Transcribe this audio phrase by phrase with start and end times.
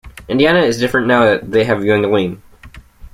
[0.27, 2.41] Indiana is different now that they have Yuengling.